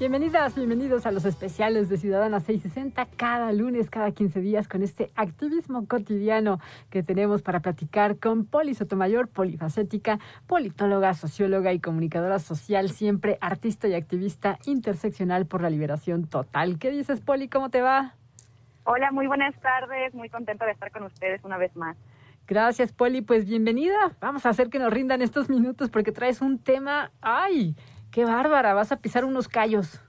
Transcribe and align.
Bienvenidas, 0.00 0.54
bienvenidos 0.54 1.04
a 1.04 1.10
los 1.10 1.26
especiales 1.26 1.90
de 1.90 1.98
Ciudadana 1.98 2.40
660 2.40 3.06
cada 3.18 3.52
lunes, 3.52 3.90
cada 3.90 4.10
15 4.12 4.40
días 4.40 4.66
con 4.66 4.82
este 4.82 5.10
activismo 5.14 5.86
cotidiano 5.86 6.58
que 6.88 7.02
tenemos 7.02 7.42
para 7.42 7.60
platicar 7.60 8.16
con 8.16 8.46
Poli 8.46 8.72
Sotomayor, 8.72 9.28
polifacética, 9.28 10.18
politóloga, 10.46 11.12
socióloga 11.12 11.74
y 11.74 11.80
comunicadora 11.80 12.38
social, 12.38 12.88
siempre 12.88 13.36
artista 13.42 13.88
y 13.88 13.94
activista 13.94 14.58
interseccional 14.64 15.44
por 15.44 15.60
la 15.60 15.68
liberación 15.68 16.26
total. 16.26 16.78
¿Qué 16.78 16.90
dices, 16.90 17.20
Poli? 17.20 17.48
¿Cómo 17.50 17.68
te 17.68 17.82
va? 17.82 18.14
Hola, 18.84 19.12
muy 19.12 19.26
buenas 19.26 19.54
tardes, 19.60 20.14
muy 20.14 20.30
contenta 20.30 20.64
de 20.64 20.72
estar 20.72 20.90
con 20.92 21.02
ustedes 21.02 21.44
una 21.44 21.58
vez 21.58 21.76
más. 21.76 21.98
Gracias, 22.46 22.90
Poli. 22.90 23.20
Pues 23.20 23.44
bienvenida. 23.44 24.16
Vamos 24.18 24.46
a 24.46 24.48
hacer 24.48 24.70
que 24.70 24.78
nos 24.78 24.94
rindan 24.94 25.20
estos 25.20 25.50
minutos 25.50 25.90
porque 25.90 26.10
traes 26.10 26.40
un 26.40 26.58
tema, 26.58 27.10
ay, 27.20 27.76
Qué 28.10 28.24
bárbara, 28.24 28.74
vas 28.74 28.92
a 28.92 28.96
pisar 28.96 29.24
unos 29.24 29.48
callos. 29.48 30.02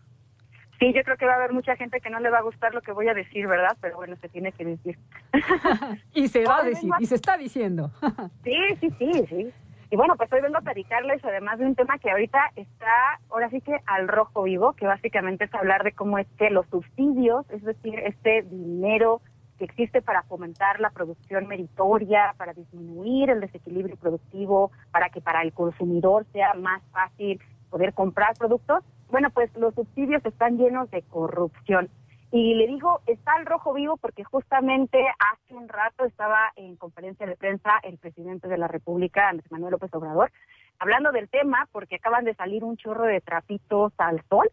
Sí, 0.79 0.91
yo 0.93 1.03
creo 1.03 1.15
que 1.15 1.27
va 1.27 1.33
a 1.33 1.35
haber 1.35 1.53
mucha 1.53 1.75
gente 1.75 2.01
que 2.01 2.09
no 2.09 2.19
le 2.19 2.31
va 2.31 2.39
a 2.39 2.41
gustar 2.41 2.73
lo 2.73 2.81
que 2.81 2.91
voy 2.91 3.07
a 3.07 3.13
decir, 3.13 3.45
¿verdad? 3.47 3.77
Pero 3.79 3.97
bueno, 3.97 4.15
se 4.15 4.29
tiene 4.29 4.51
que 4.51 4.65
decir. 4.65 4.97
y 6.13 6.27
se 6.27 6.43
va 6.43 6.61
a 6.61 6.63
decir, 6.63 6.89
y 6.99 7.05
se 7.05 7.15
está 7.15 7.37
diciendo. 7.37 7.91
sí, 8.43 8.57
sí, 8.79 8.89
sí, 8.97 9.25
sí. 9.29 9.53
Y 9.91 9.95
bueno, 9.95 10.15
pues 10.15 10.31
hoy 10.33 10.41
vengo 10.41 10.57
a 10.57 10.61
platicarles 10.61 11.23
además 11.23 11.59
de 11.59 11.65
un 11.65 11.75
tema 11.75 11.99
que 11.99 12.09
ahorita 12.09 12.39
está, 12.55 13.19
ahora 13.29 13.49
sí 13.51 13.61
que 13.61 13.77
al 13.85 14.07
rojo 14.07 14.43
vivo, 14.43 14.73
que 14.73 14.87
básicamente 14.87 15.43
es 15.43 15.53
hablar 15.53 15.83
de 15.83 15.91
cómo 15.91 16.17
es 16.17 16.27
que 16.37 16.49
los 16.49 16.65
subsidios, 16.67 17.45
es 17.51 17.61
decir, 17.61 17.99
este 17.99 18.41
dinero 18.43 19.21
que 19.59 19.65
existe 19.65 20.01
para 20.01 20.23
fomentar 20.23 20.79
la 20.79 20.89
producción 20.89 21.45
meritoria, 21.45 22.33
para 22.37 22.53
disminuir 22.53 23.29
el 23.29 23.41
desequilibrio 23.41 23.97
productivo, 23.97 24.71
para 24.91 25.09
que 25.09 25.21
para 25.21 25.43
el 25.43 25.53
consumidor 25.53 26.25
sea 26.31 26.55
más 26.55 26.81
fácil 26.91 27.39
poder 27.71 27.93
comprar 27.93 28.35
productos, 28.37 28.83
bueno, 29.09 29.29
pues 29.31 29.49
los 29.57 29.73
subsidios 29.73 30.23
están 30.25 30.57
llenos 30.57 30.91
de 30.91 31.01
corrupción. 31.03 31.89
Y 32.31 32.53
le 32.55 32.67
digo, 32.67 33.01
está 33.07 33.33
al 33.33 33.45
rojo 33.45 33.73
vivo 33.73 33.97
porque 33.97 34.23
justamente 34.23 34.97
hace 35.19 35.53
un 35.53 35.67
rato 35.67 36.05
estaba 36.05 36.51
en 36.55 36.77
conferencia 36.77 37.25
de 37.25 37.35
prensa 37.35 37.71
el 37.83 37.97
presidente 37.97 38.47
de 38.47 38.57
la 38.57 38.67
República, 38.67 39.27
Andrés 39.27 39.51
Manuel 39.51 39.71
López 39.71 39.93
Obrador, 39.93 40.31
hablando 40.79 41.11
del 41.11 41.27
tema 41.27 41.67
porque 41.71 41.95
acaban 41.95 42.23
de 42.23 42.35
salir 42.35 42.63
un 42.63 42.77
chorro 42.77 43.05
de 43.05 43.19
trapitos 43.19 43.91
al 43.97 44.21
sol 44.29 44.49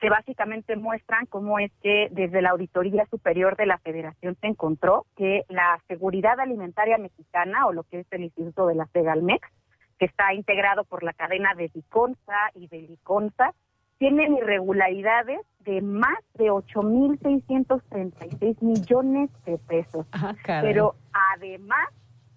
que 0.00 0.08
básicamente 0.08 0.76
muestran 0.76 1.26
cómo 1.26 1.58
es 1.58 1.70
que 1.82 2.08
desde 2.10 2.40
la 2.40 2.50
Auditoría 2.50 3.06
Superior 3.10 3.56
de 3.56 3.66
la 3.66 3.78
Federación 3.78 4.36
se 4.40 4.46
encontró 4.46 5.06
que 5.14 5.44
la 5.48 5.78
seguridad 5.88 6.40
alimentaria 6.40 6.96
mexicana, 6.96 7.66
o 7.66 7.72
lo 7.72 7.84
que 7.84 8.00
es 8.00 8.06
el 8.10 8.24
Instituto 8.24 8.66
de 8.66 8.76
la 8.76 8.86
Segalmex, 8.86 9.46
que 10.00 10.06
está 10.06 10.32
integrado 10.32 10.82
por 10.84 11.04
la 11.04 11.12
cadena 11.12 11.54
de 11.54 11.68
Diconsa 11.68 12.50
y 12.54 12.66
de 12.68 12.80
Liconsa, 12.80 13.52
tienen 13.98 14.34
irregularidades 14.34 15.42
de 15.58 15.82
más 15.82 16.16
de 16.34 16.46
8.636 16.46 18.62
millones 18.62 19.28
de 19.44 19.58
pesos. 19.58 20.06
Ah, 20.12 20.34
Pero 20.62 20.94
además 21.36 21.90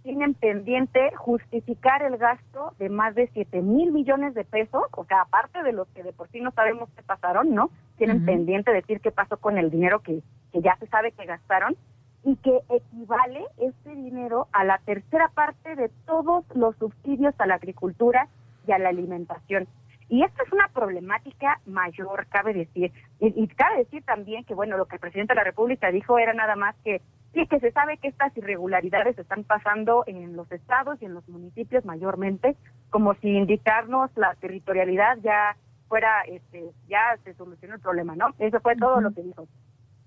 tienen 0.04 0.34
pendiente 0.34 1.14
justificar 1.16 2.04
el 2.04 2.18
gasto 2.18 2.74
de 2.80 2.90
más 2.90 3.16
de 3.16 3.30
7 3.34 3.62
mil 3.62 3.94
millones 3.94 4.34
de 4.34 4.44
pesos, 4.44 4.84
o 4.92 5.06
sea, 5.06 5.22
aparte 5.22 5.64
de 5.64 5.72
los 5.72 5.88
que 5.90 6.04
de 6.04 6.12
por 6.12 6.28
sí 6.28 6.42
no 6.42 6.52
sabemos 6.52 6.90
qué 6.98 7.04
pasaron, 7.04 7.56
¿no? 7.56 7.70
Tienen 7.98 8.26
pendiente 8.26 8.74
decir 8.74 9.00
qué 9.00 9.12
pasó 9.12 9.38
con 9.38 9.58
el 9.58 9.72
dinero 9.72 10.02
que, 10.02 10.22
que 10.52 10.62
ya 10.62 10.76
se 10.82 10.88
sabe 10.88 11.14
que 11.14 11.26
gastaron 11.26 11.78
y 12.24 12.36
que 12.38 12.62
equivale 12.70 13.46
este 13.58 13.96
dinero 13.96 14.48
a 14.54 14.64
la 14.64 14.78
tercera 14.80 15.30
parte 15.30 15.76
de 15.76 15.90
todos 16.06 16.46
los 16.56 16.76
subsidios 16.78 17.36
a 17.38 17.46
la 17.46 17.56
agricultura 17.56 18.28
y 18.68 18.72
a 18.72 18.80
la 18.80 18.90
alimentación. 18.90 19.68
Y 20.10 20.24
esta 20.24 20.44
es 20.44 20.52
una 20.52 20.68
problemática 20.68 21.60
mayor, 21.66 22.28
cabe 22.28 22.54
decir. 22.54 22.92
Y, 23.20 23.48
cabe 23.48 23.80
decir 23.80 24.04
también 24.04 24.44
que, 24.44 24.54
bueno, 24.54 24.78
lo 24.78 24.86
que 24.86 24.96
el 24.98 25.02
presidente 25.02 25.34
de 25.34 25.38
la 25.38 25.44
República 25.44 25.92
dijo 25.92 26.20
era 26.20 26.34
nada 26.34 26.56
más 26.56 26.76
que 26.84 27.02
sí, 27.34 27.48
que 27.48 27.60
se 27.60 27.72
sabe 27.72 27.98
que 27.98 28.10
estas 28.10 28.36
irregularidades 28.38 29.18
están 29.18 29.44
pasando 29.44 30.04
en 30.06 30.36
los 30.36 30.52
estados 30.52 31.02
y 31.02 31.06
en 31.06 31.14
los 31.14 31.28
municipios 31.28 31.84
mayormente, 31.84 32.56
como 32.90 33.16
si 33.16 33.30
indicarnos 33.30 34.12
la 34.16 34.36
territorialidad 34.36 35.18
ya 35.24 35.58
fuera, 35.88 36.22
este, 36.28 36.72
ya 36.88 37.18
se 37.24 37.34
solucionó 37.34 37.76
el 37.76 37.82
problema, 37.82 38.16
¿no? 38.16 38.36
Eso 38.40 38.60
fue 38.60 38.76
todo 38.76 39.02
lo 39.02 39.12
que 39.14 39.24
dijo. 39.24 39.48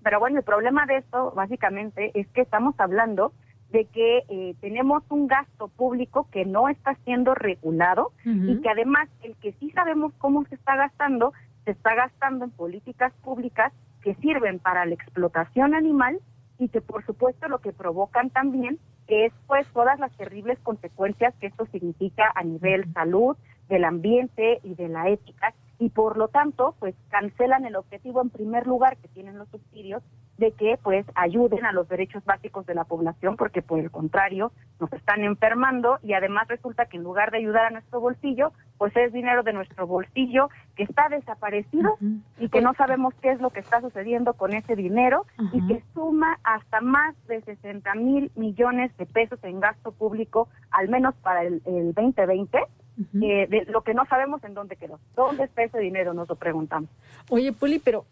Pero 0.07 0.21
bueno, 0.21 0.37
el 0.37 0.45
problema 0.45 0.85
de 0.85 0.99
esto 0.99 1.33
básicamente 1.35 2.17
es 2.17 2.29
que 2.29 2.39
estamos 2.39 2.73
hablando 2.77 3.33
de 3.71 3.83
que 3.87 4.23
eh, 4.29 4.55
tenemos 4.61 5.03
un 5.09 5.27
gasto 5.27 5.67
público 5.67 6.29
que 6.31 6.45
no 6.45 6.69
está 6.69 6.95
siendo 7.03 7.35
regulado 7.35 8.13
y 8.23 8.61
que 8.61 8.69
además 8.69 9.09
el 9.21 9.35
que 9.35 9.51
sí 9.59 9.69
sabemos 9.71 10.13
cómo 10.17 10.45
se 10.45 10.55
está 10.55 10.77
gastando, 10.77 11.33
se 11.65 11.71
está 11.71 11.93
gastando 11.93 12.45
en 12.45 12.51
políticas 12.51 13.11
públicas 13.21 13.73
que 14.01 14.15
sirven 14.15 14.59
para 14.59 14.85
la 14.85 14.93
explotación 14.93 15.75
animal 15.75 16.21
y 16.57 16.69
que 16.69 16.79
por 16.79 17.05
supuesto 17.05 17.49
lo 17.49 17.59
que 17.59 17.73
provocan 17.73 18.29
también 18.29 18.79
es 19.07 19.33
pues 19.45 19.67
todas 19.73 19.99
las 19.99 20.15
terribles 20.15 20.57
consecuencias 20.59 21.33
que 21.41 21.47
esto 21.47 21.65
significa 21.65 22.31
a 22.33 22.43
nivel 22.43 22.85
salud, 22.93 23.35
del 23.67 23.83
ambiente 23.83 24.61
y 24.63 24.75
de 24.75 24.87
la 24.87 25.09
ética 25.09 25.53
y 25.79 25.89
por 25.89 26.17
lo 26.17 26.27
tanto 26.27 26.75
pues 26.79 26.95
cancelan 27.09 27.65
el 27.65 27.75
objetivo 27.75 28.21
en 28.21 28.29
primer 28.29 28.65
lugar 28.65 28.97
que 28.97 29.07
tienen 29.09 29.37
los 29.37 29.47
subsidios 29.49 30.03
de 30.37 30.51
que 30.51 30.77
pues 30.81 31.05
ayuden 31.15 31.65
a 31.65 31.71
los 31.71 31.87
derechos 31.89 32.23
básicos 32.25 32.65
de 32.65 32.75
la 32.75 32.83
población 32.83 33.37
porque 33.37 33.61
por 33.61 33.79
el 33.79 33.91
contrario 33.91 34.51
nos 34.79 34.91
están 34.93 35.23
enfermando 35.23 35.99
y 36.03 36.13
además 36.13 36.47
resulta 36.47 36.85
que 36.85 36.97
en 36.97 37.03
lugar 37.03 37.31
de 37.31 37.37
ayudar 37.37 37.65
a 37.65 37.69
nuestro 37.71 37.99
bolsillo 37.99 38.51
pues 38.77 38.95
es 38.95 39.11
dinero 39.13 39.43
de 39.43 39.53
nuestro 39.53 39.87
bolsillo 39.87 40.49
que 40.75 40.83
está 40.83 41.09
desaparecido 41.09 41.97
y 42.37 42.49
que 42.49 42.61
no 42.61 42.73
sabemos 42.75 43.13
qué 43.21 43.31
es 43.31 43.41
lo 43.41 43.49
que 43.49 43.59
está 43.59 43.81
sucediendo 43.81 44.33
con 44.33 44.53
ese 44.53 44.75
dinero 44.75 45.25
y 45.53 45.65
que 45.67 45.83
suma 45.93 46.39
hasta 46.43 46.81
más 46.81 47.15
de 47.27 47.41
60 47.41 47.95
mil 47.95 48.31
millones 48.35 48.95
de 48.97 49.05
pesos 49.05 49.39
en 49.43 49.59
gasto 49.59 49.91
público 49.91 50.49
al 50.71 50.89
menos 50.89 51.15
para 51.15 51.43
el, 51.43 51.61
el 51.65 51.93
2020 51.93 52.59
eh, 52.97 53.47
de 53.47 53.65
lo 53.69 53.81
que 53.81 53.93
no 53.93 54.05
sabemos 54.05 54.43
en 54.43 54.53
dónde 54.53 54.75
quedó. 54.75 54.99
¿Dónde 55.15 55.43
está 55.43 55.63
ese 55.63 55.79
dinero? 55.79 56.13
Nos 56.13 56.27
lo 56.27 56.35
preguntamos. 56.35 56.89
Oye, 57.29 57.53
Puli, 57.53 57.79
pero 57.79 58.05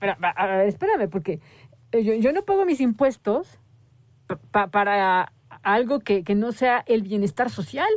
espérame, 0.65 1.09
porque 1.09 1.39
eh, 1.91 2.19
yo, 2.19 2.31
no 2.31 2.43
pago 2.43 2.65
mis 2.65 2.81
impuestos 2.81 3.59
para 4.51 5.31
algo 5.63 5.99
que, 5.99 6.23
que 6.23 6.35
no 6.35 6.51
sea 6.51 6.83
el 6.87 7.01
bienestar 7.01 7.49
social. 7.49 7.89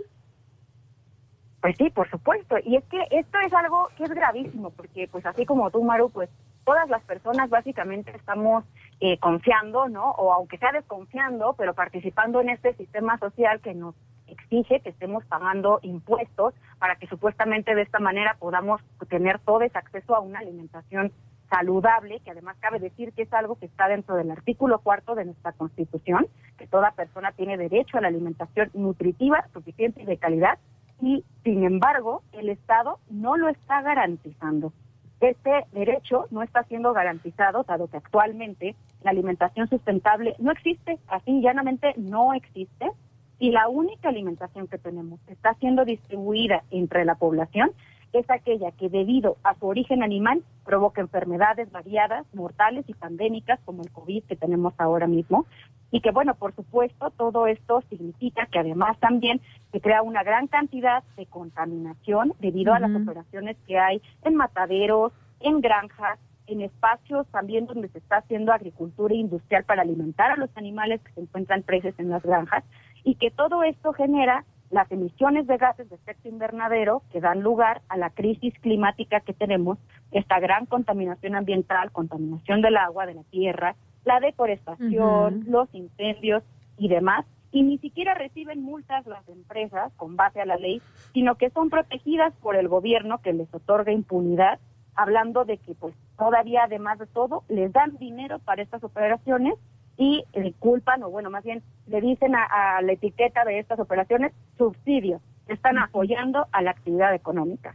Pues 1.60 1.76
sí, 1.76 1.90
por 1.90 2.08
supuesto. 2.08 2.56
Y 2.64 2.76
es 2.76 2.84
que 2.84 3.02
esto 3.10 3.38
es 3.44 3.52
algo 3.52 3.88
que 3.96 4.04
es 4.04 4.10
gravísimo, 4.10 4.70
porque 4.70 5.08
pues 5.08 5.26
así 5.26 5.44
como 5.44 5.70
tú, 5.70 5.82
Maru, 5.82 6.10
pues 6.10 6.30
todas 6.64 6.88
las 6.88 7.02
personas 7.02 7.50
básicamente 7.50 8.14
estamos 8.14 8.64
eh, 9.00 9.18
confiando, 9.18 9.88
¿no? 9.88 10.10
O 10.12 10.32
aunque 10.32 10.58
sea 10.58 10.70
desconfiando, 10.72 11.54
pero 11.56 11.74
participando 11.74 12.40
en 12.40 12.50
este 12.50 12.74
sistema 12.74 13.18
social 13.18 13.60
que 13.60 13.74
nos 13.74 13.94
exige 14.30 14.80
que 14.80 14.90
estemos 14.90 15.24
pagando 15.26 15.80
impuestos 15.82 16.54
para 16.78 16.96
que 16.96 17.06
supuestamente 17.06 17.74
de 17.74 17.82
esta 17.82 17.98
manera 17.98 18.36
podamos 18.38 18.80
tener 19.08 19.38
todo 19.40 19.62
ese 19.62 19.78
acceso 19.78 20.14
a 20.14 20.20
una 20.20 20.40
alimentación 20.40 21.12
saludable, 21.50 22.20
que 22.20 22.30
además 22.30 22.56
cabe 22.60 22.78
decir 22.78 23.12
que 23.12 23.22
es 23.22 23.32
algo 23.32 23.56
que 23.56 23.66
está 23.66 23.88
dentro 23.88 24.16
del 24.16 24.30
artículo 24.30 24.80
cuarto 24.80 25.14
de 25.14 25.24
nuestra 25.24 25.52
Constitución, 25.52 26.26
que 26.58 26.66
toda 26.66 26.92
persona 26.92 27.32
tiene 27.32 27.56
derecho 27.56 27.98
a 27.98 28.00
la 28.00 28.08
alimentación 28.08 28.70
nutritiva, 28.74 29.46
suficiente 29.52 30.02
y 30.02 30.06
de 30.06 30.18
calidad, 30.18 30.58
y 31.00 31.24
sin 31.44 31.64
embargo 31.64 32.22
el 32.32 32.48
Estado 32.48 32.98
no 33.10 33.36
lo 33.36 33.48
está 33.48 33.82
garantizando. 33.82 34.72
Este 35.20 35.64
derecho 35.72 36.26
no 36.30 36.42
está 36.42 36.62
siendo 36.64 36.92
garantizado, 36.92 37.64
dado 37.64 37.88
que 37.88 37.96
actualmente 37.96 38.76
la 39.02 39.10
alimentación 39.10 39.68
sustentable 39.68 40.36
no 40.38 40.52
existe, 40.52 40.98
así 41.08 41.40
llanamente 41.40 41.94
no 41.96 42.34
existe, 42.34 42.90
y 43.38 43.50
la 43.50 43.68
única 43.68 44.08
alimentación 44.08 44.66
que 44.66 44.78
tenemos 44.78 45.20
que 45.26 45.32
está 45.32 45.54
siendo 45.54 45.84
distribuida 45.84 46.64
entre 46.70 47.04
la 47.04 47.14
población 47.14 47.72
es 48.12 48.28
aquella 48.30 48.72
que 48.72 48.88
debido 48.88 49.36
a 49.44 49.54
su 49.54 49.66
origen 49.66 50.02
animal 50.02 50.42
provoca 50.64 51.00
enfermedades 51.00 51.70
variadas, 51.70 52.26
mortales 52.32 52.84
y 52.88 52.94
pandémicas 52.94 53.60
como 53.64 53.82
el 53.82 53.90
COVID 53.90 54.24
que 54.24 54.36
tenemos 54.36 54.74
ahora 54.78 55.06
mismo. 55.06 55.46
Y 55.90 56.00
que 56.00 56.10
bueno, 56.10 56.34
por 56.34 56.54
supuesto, 56.54 57.10
todo 57.10 57.46
esto 57.46 57.82
significa 57.88 58.46
que 58.46 58.58
además 58.58 58.98
también 58.98 59.40
se 59.72 59.80
crea 59.80 60.02
una 60.02 60.22
gran 60.22 60.46
cantidad 60.46 61.02
de 61.16 61.26
contaminación 61.26 62.34
debido 62.40 62.74
a 62.74 62.80
las 62.80 62.94
operaciones 62.94 63.56
que 63.66 63.78
hay 63.78 64.02
en 64.22 64.34
mataderos, 64.34 65.12
en 65.40 65.60
granjas, 65.60 66.18
en 66.46 66.62
espacios 66.62 67.26
también 67.28 67.66
donde 67.66 67.88
se 67.88 67.98
está 67.98 68.18
haciendo 68.18 68.52
agricultura 68.52 69.14
industrial 69.14 69.64
para 69.64 69.82
alimentar 69.82 70.30
a 70.30 70.36
los 70.36 70.50
animales 70.56 71.00
que 71.02 71.12
se 71.12 71.20
encuentran 71.20 71.62
presos 71.62 71.94
en 71.98 72.10
las 72.10 72.22
granjas 72.22 72.64
y 73.04 73.16
que 73.16 73.30
todo 73.30 73.62
esto 73.62 73.92
genera 73.92 74.44
las 74.70 74.90
emisiones 74.92 75.46
de 75.46 75.56
gases 75.56 75.88
de 75.88 75.96
efecto 75.96 76.28
invernadero 76.28 77.02
que 77.10 77.20
dan 77.20 77.40
lugar 77.40 77.80
a 77.88 77.96
la 77.96 78.10
crisis 78.10 78.54
climática 78.60 79.20
que 79.20 79.32
tenemos, 79.32 79.78
esta 80.10 80.40
gran 80.40 80.66
contaminación 80.66 81.34
ambiental, 81.36 81.90
contaminación 81.90 82.60
del 82.60 82.76
agua, 82.76 83.06
de 83.06 83.14
la 83.14 83.24
tierra, 83.24 83.76
la 84.04 84.20
deforestación, 84.20 85.44
los 85.48 85.72
incendios 85.74 86.42
y 86.76 86.88
demás, 86.88 87.24
y 87.50 87.62
ni 87.62 87.78
siquiera 87.78 88.14
reciben 88.14 88.62
multas 88.62 89.06
las 89.06 89.26
empresas 89.28 89.92
con 89.96 90.16
base 90.16 90.40
a 90.40 90.46
la 90.46 90.56
ley, 90.56 90.82
sino 91.14 91.36
que 91.36 91.50
son 91.50 91.70
protegidas 91.70 92.34
por 92.42 92.56
el 92.56 92.68
gobierno 92.68 93.18
que 93.18 93.32
les 93.32 93.52
otorga 93.54 93.90
impunidad 93.90 94.60
hablando 94.94 95.44
de 95.44 95.58
que 95.58 95.74
pues 95.74 95.94
todavía 96.18 96.64
además 96.64 96.98
de 96.98 97.06
todo 97.06 97.44
les 97.48 97.72
dan 97.72 97.96
dinero 97.98 98.40
para 98.40 98.62
estas 98.62 98.82
operaciones 98.82 99.54
y 99.98 100.24
le 100.32 100.52
culpan, 100.52 101.02
o 101.02 101.10
bueno, 101.10 101.28
más 101.28 101.44
bien 101.44 101.62
le 101.88 102.00
dicen 102.00 102.34
a, 102.36 102.80
la 102.80 102.92
etiqueta 102.92 103.44
de 103.44 103.58
estas 103.58 103.80
operaciones 103.80 104.32
subsidios, 104.56 105.20
están 105.48 105.76
apoyando 105.78 106.46
a 106.52 106.62
la 106.62 106.70
actividad 106.70 107.14
económica. 107.14 107.74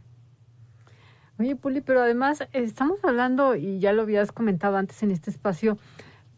Oye, 1.38 1.54
Puli, 1.54 1.82
pero 1.82 2.00
además 2.00 2.48
estamos 2.52 3.04
hablando, 3.04 3.54
y 3.56 3.78
ya 3.78 3.92
lo 3.92 4.02
habías 4.02 4.32
comentado 4.32 4.78
antes 4.78 5.02
en 5.02 5.10
este 5.10 5.30
espacio, 5.30 5.76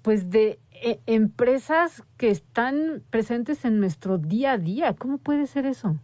pues 0.03 0.31
de 0.31 0.59
eh, 0.73 0.99
empresas 1.07 2.03
que 2.17 2.31
están 2.31 3.03
presentes 3.11 3.65
en 3.65 3.79
nuestro 3.79 4.19
día 4.19 4.53
a 4.53 4.59
día. 4.59 4.95
¿Cómo 4.95 5.19
puede 5.19 5.47
ser 5.47 5.67
eso? 5.67 5.97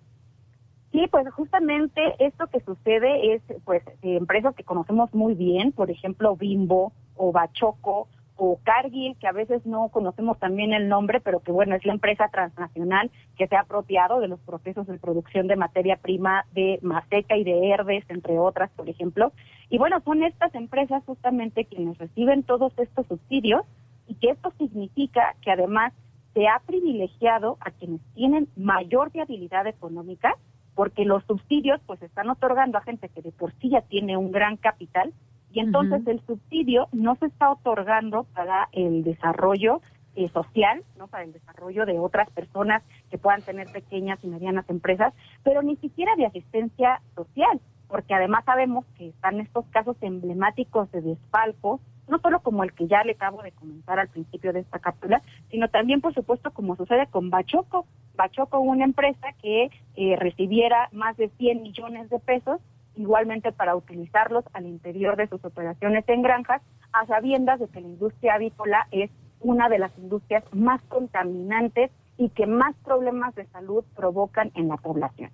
Sí, 0.93 1.07
pues 1.11 1.29
justamente 1.33 2.03
esto 2.19 2.47
que 2.49 2.61
sucede 2.61 3.35
es, 3.35 3.43
pues, 3.65 3.83
empresas 4.03 4.55
que 4.55 4.63
conocemos 4.63 5.13
muy 5.15 5.35
bien, 5.35 5.73
por 5.73 5.91
ejemplo, 5.91 6.37
Bimbo 6.37 6.93
o 7.17 7.33
Bachoco 7.33 8.09
o 8.45 8.59
Cargill, 8.65 9.17
que 9.21 9.29
a 9.29 9.33
veces 9.33 9.65
no 9.67 9.89
conocemos 9.91 10.37
también 10.37 10.73
el 10.73 10.89
nombre, 10.89 11.21
pero 11.21 11.39
que 11.39 11.53
bueno, 11.53 11.77
es 11.77 11.87
la 11.87 11.93
empresa 11.93 12.27
transnacional 12.27 13.09
que 13.39 13.47
se 13.47 13.55
ha 13.55 13.61
apropiado 13.61 14.19
de 14.19 14.27
los 14.27 14.41
procesos 14.41 14.89
de 14.89 14.99
producción 14.99 15.47
de 15.47 15.55
materia 15.55 15.97
prima 15.97 16.45
de 16.53 16.81
Maseca 16.83 17.37
y 17.37 17.45
de 17.45 17.71
Herdes, 17.71 18.05
entre 18.09 18.41
otras, 18.41 18.69
por 18.73 18.89
ejemplo. 18.89 19.31
Y 19.71 19.79
bueno, 19.79 20.01
son 20.05 20.25
estas 20.25 20.53
empresas 20.57 21.05
justamente 21.07 21.67
quienes 21.67 21.97
reciben 21.99 22.43
todos 22.43 22.77
estos 22.79 23.07
subsidios 23.07 23.63
y 24.09 24.17
que 24.17 24.31
esto 24.31 24.53
significa 24.59 25.37
que 25.41 25.53
además 25.53 25.93
se 26.35 26.49
ha 26.49 26.61
privilegiado 26.67 27.59
a 27.61 27.71
quienes 27.71 28.01
tienen 28.17 28.49
mayor 28.57 29.13
viabilidad 29.13 29.69
económica 29.69 30.35
porque 30.75 31.05
los 31.05 31.23
subsidios 31.27 31.81
pues 31.87 32.03
están 32.03 32.29
otorgando 32.29 32.77
a 32.77 32.83
gente 32.83 33.09
que 33.09 33.23
de 33.23 33.31
por 33.31 33.53
sí 33.61 33.69
ya 33.69 33.83
tiene 33.83 34.17
un 34.17 34.33
gran 34.33 34.57
capital 34.57 35.13
y 35.53 35.61
entonces 35.61 36.07
el 36.07 36.21
subsidio 36.27 36.89
no 36.93 37.17
se 37.17 37.27
está 37.27 37.51
otorgando 37.51 38.25
para 38.35 38.69
el 38.73 39.05
desarrollo 39.05 39.81
eh, 40.15 40.29
social, 40.31 40.83
no 40.99 41.07
para 41.09 41.25
el 41.25 41.33
desarrollo 41.33 41.87
de 41.87 41.99
otras 41.99 42.31
personas 42.31 42.83
que 43.11 43.19
puedan 43.19 43.43
tener 43.43 43.71
pequeñas 43.71 44.19
y 44.23 44.29
medianas 44.29 44.69
empresas, 44.69 45.15
pero 45.43 45.63
ni 45.63 45.77
siquiera 45.77 46.15
de 46.17 46.27
asistencia 46.27 47.01
social, 47.15 47.61
porque 47.89 48.15
además 48.15 48.45
sabemos 48.45 48.85
que 48.97 49.09
están 49.09 49.41
estos 49.41 49.67
casos 49.67 49.97
emblemáticos 50.01 50.91
de 50.93 51.03
desfalco 51.03 51.81
no 52.09 52.19
solo 52.19 52.41
como 52.41 52.65
el 52.65 52.73
que 52.73 52.87
ya 52.87 53.05
le 53.05 53.13
acabo 53.13 53.43
de 53.43 53.53
comentar 53.53 53.99
al 53.99 54.09
principio 54.09 54.53
de 54.53 54.61
esta 54.61 54.79
cápsula, 54.79 55.23
sino 55.51 55.69
también, 55.69 56.01
por 56.01 56.13
supuesto, 56.13 56.51
como 56.51 56.77
sucede 56.77 57.07
con 57.07 57.31
Bachoco. 57.31 57.87
Bachoco, 58.15 58.61
una 58.61 58.85
empresa 58.85 59.29
que 59.41 59.71
eh, 59.97 60.17
recibiera 60.19 60.89
más 60.93 61.17
de 61.17 61.31
100 61.39 61.63
millones 61.63 62.11
de 62.11 62.19
pesos, 62.19 62.61
igualmente 62.97 63.53
para 63.53 63.77
utilizarlos 63.77 64.45
al 64.53 64.67
interior 64.67 65.17
de 65.17 65.29
sus 65.29 65.45
operaciones 65.45 66.05
en 66.09 66.23
granjas, 66.23 66.63
a 66.93 67.07
sabiendas 67.07 67.61
de 67.61 67.69
que 67.69 67.81
la 67.81 67.89
industria 67.89 68.35
avícola 68.35 68.87
es 68.91 69.11
una 69.41 69.69
de 69.69 69.79
las 69.79 69.97
industrias 69.99 70.45
más 70.53 70.83
contaminantes 70.83 71.91
y 72.19 72.29
que 72.31 72.47
más 72.47 72.75
problemas 72.85 73.35
de 73.35 73.47
salud 73.47 73.85
provocan 73.97 74.51
en 74.55 74.69
la 74.69 74.77
población. 74.77 75.31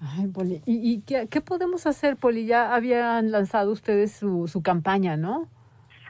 Ay, 0.00 0.26
Poli. 0.26 0.60
¿Y, 0.66 1.02
qué, 1.02 1.40
podemos 1.40 1.86
hacer, 1.86 2.16
Poli? 2.16 2.46
Ya 2.46 2.74
habían 2.74 3.30
lanzado 3.30 3.70
ustedes 3.70 4.10
su, 4.12 4.48
su 4.48 4.60
campaña, 4.60 5.16
¿no? 5.16 5.46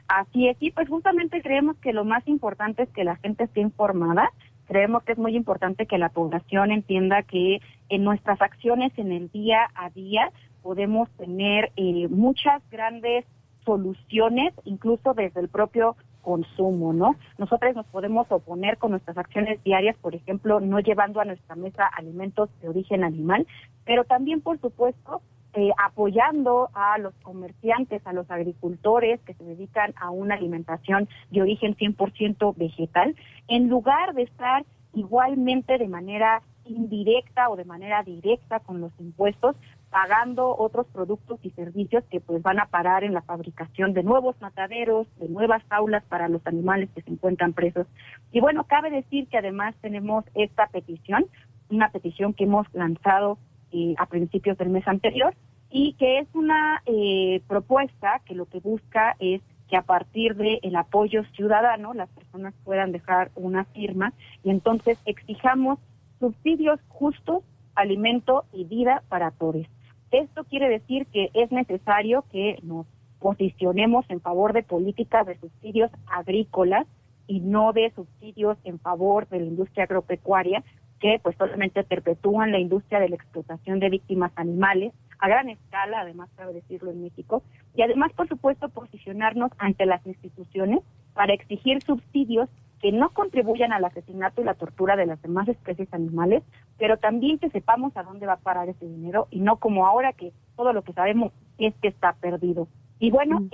Así 0.09 0.49
es, 0.49 0.57
sí, 0.59 0.71
pues 0.71 0.89
justamente 0.89 1.43
creemos 1.43 1.77
que 1.77 1.93
lo 1.93 2.05
más 2.05 2.27
importante 2.27 2.85
es 2.85 2.89
que 2.91 3.05
la 3.05 3.17
gente 3.17 3.45
esté 3.45 3.61
informada. 3.61 4.31
Creemos 4.73 5.03
que 5.03 5.13
es 5.13 5.19
muy 5.19 5.37
importante 5.37 5.85
que 5.85 5.99
la 5.99 6.09
población 6.09 6.71
entienda 6.71 7.23
que 7.25 7.61
en 7.91 8.05
nuestras 8.05 8.41
acciones 8.41 8.91
en 8.97 9.13
el 9.13 9.31
día 9.31 9.69
a 9.75 9.91
día 9.91 10.33
podemos 10.63 11.11
tener 11.19 11.73
eh, 11.77 12.09
muchas 12.09 12.63
grandes 12.71 13.27
soluciones, 13.67 14.55
incluso 14.65 15.13
desde 15.13 15.41
el 15.41 15.49
propio 15.49 15.95
consumo, 16.23 16.95
¿no? 16.95 17.17
Nosotros 17.37 17.77
nos 17.77 17.85
podemos 17.85 18.27
oponer 18.33 18.79
con 18.79 18.93
nuestras 18.93 19.19
acciones 19.19 19.63
diarias, 19.63 19.95
por 19.99 20.15
ejemplo, 20.15 20.59
no 20.59 20.81
llevando 20.81 21.21
a 21.21 21.27
nuestra 21.27 21.55
mesa 21.55 21.87
alimentos 21.87 22.49
de 22.63 22.71
origen 22.71 23.05
animal, 23.05 23.47
pero 23.85 24.05
también, 24.05 24.41
por 24.41 24.59
supuesto, 24.59 25.21
eh, 25.55 25.71
apoyando 25.77 26.71
a 26.73 26.99
los 26.99 27.15
comerciantes, 27.23 28.07
a 28.07 28.13
los 28.13 28.31
agricultores 28.31 29.21
que 29.21 29.35
se 29.35 29.45
dedican 29.45 29.93
a 30.01 30.11
una 30.11 30.35
alimentación 30.35 31.09
de 31.31 31.43
origen 31.43 31.77
100% 31.77 32.57
vegetal, 32.57 33.15
en 33.49 33.69
lugar 33.69 34.15
de 34.15 34.23
estar 34.23 34.65
igualmente 34.95 35.79
de 35.79 35.89
manera 35.89 36.43
indirecta 36.65 37.51
o 37.51 37.57
de 37.57 37.65
manera 37.65 38.03
directa 38.03 38.61
con 38.61 38.81
los 38.81 38.93
impuestos, 38.99 39.57
pagando 39.91 40.57
otros 40.57 40.87
productos 40.87 41.39
y 41.43 41.51
servicios 41.51 42.03
que 42.11 42.21
pues 42.21 42.43
van 42.43 42.59
a 42.59 42.67
parar 42.67 43.05
en 43.05 43.13
la 43.13 43.21
fabricación 43.23 43.93
de 43.93 44.03
nuevos 44.03 44.41
mataderos, 44.41 45.07
de 45.19 45.29
nuevas 45.29 45.63
aulas 45.69 46.03
para 46.05 46.29
los 46.29 46.41
animales 46.47 46.89
que 46.95 47.03
se 47.03 47.11
encuentran 47.11 47.53
presos. 47.53 47.87
Y 48.33 48.41
bueno, 48.41 48.65
cabe 48.65 48.91
decir 48.91 49.29
que 49.29 49.39
además 49.39 49.75
tenemos 49.83 50.25
esta 50.35 50.67
petición, 50.69 51.27
una 51.69 51.91
petición 51.91 52.33
que 52.33 52.45
hemos 52.45 52.67
lanzado 52.73 53.39
eh, 53.73 53.95
a 53.99 54.07
principios 54.07 54.59
del 54.59 54.71
mes 54.71 54.87
anterior 54.87 55.35
y 55.71 55.95
que 55.95 56.19
es 56.19 56.29
una 56.35 56.83
eh, 56.87 57.41
propuesta 57.49 58.21
que 58.27 58.35
lo 58.35 58.47
que 58.47 58.61
busca 58.61 59.17
es 59.19 59.41
que 59.69 59.77
a 59.77 59.83
partir 59.83 60.37
del 60.37 60.77
apoyo 60.77 61.25
ciudadano 61.35 61.95
las 61.95 62.11
personas 62.11 62.55
puedan 62.63 62.93
dejar 62.93 63.31
una 63.35 63.65
firma 63.65 64.13
y 64.45 64.51
entonces 64.51 64.99
exijamos 65.07 65.79
subsidios 66.21 66.79
justos, 66.89 67.43
alimento 67.75 68.45
y 68.53 68.65
vida 68.65 69.03
para 69.09 69.31
todos. 69.31 69.67
Esto 70.11 70.45
quiere 70.45 70.69
decir 70.69 71.07
que 71.07 71.31
es 71.33 71.51
necesario 71.51 72.25
que 72.31 72.59
nos 72.63 72.87
posicionemos 73.19 74.05
en 74.11 74.21
favor 74.21 74.53
de 74.53 74.63
políticas 74.63 75.27
de 75.27 75.39
subsidios 75.39 75.91
agrícolas 76.07 76.87
y 77.27 77.41
no 77.41 77.73
de 77.73 77.91
subsidios 77.95 78.59
en 78.65 78.79
favor 78.79 79.27
de 79.29 79.41
la 79.41 79.47
industria 79.47 79.85
agropecuaria 79.85 80.63
que 81.03 81.19
pues 81.21 81.37
solamente 81.37 81.83
perpetúan 81.83 82.53
la 82.53 82.61
industria 82.61 83.01
de 83.01 83.09
la 83.09 83.17
explotación 83.17 83.81
de 83.81 83.91
víctimas 83.91 84.31
animales 84.37 84.95
a 85.19 85.29
gran 85.29 85.49
escala, 85.49 86.01
además 86.01 86.31
cabe 86.37 86.53
decirlo 86.55 86.93
en 86.93 87.03
México, 87.03 87.43
y 87.75 87.83
además 87.83 88.13
por 88.13 88.29
supuesto 88.29 88.69
posicionarnos 88.69 89.51
ante 89.59 89.85
las 89.85 90.07
instituciones 90.07 90.81
para 91.13 91.35
exigir 91.35 91.83
subsidios 91.83 92.49
que 92.81 92.93
no 92.93 93.11
contribuyan 93.11 93.73
al 93.73 93.85
asesinato 93.85 94.43
y 94.43 94.45
la 94.45 94.55
tortura 94.55 94.97
de 94.97 95.07
las 95.07 95.21
demás 95.23 95.49
especies 95.49 95.93
animales, 95.93 96.45
pero 96.79 96.97
también 96.97 97.39
que 97.39 97.51
sepamos 97.51 97.97
a 97.97 98.05
dónde 98.05 98.27
va 98.27 98.35
a 98.35 98.41
parar 98.41 98.69
ese 98.69 98.87
dinero 98.87 99.27
y 99.31 99.41
no 99.41 99.57
como 99.57 99.87
ahora 99.87 100.13
que 100.13 100.33
todo 100.57 100.73
lo 100.73 100.83
que 100.83 100.93
sabemos 100.93 101.33
es 101.59 101.75
que 101.83 101.89
está 101.89 102.13
perdido. 102.15 102.69
Y 103.03 103.11
bueno, 103.11 103.41
mm. 103.41 103.51